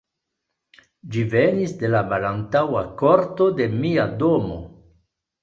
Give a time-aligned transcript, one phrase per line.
[1.15, 4.59] Ĝi venis de la malantaŭa korto, de mia domo.